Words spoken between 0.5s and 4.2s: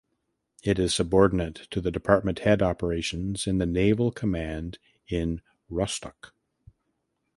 It is subordinate to the department head operations in the naval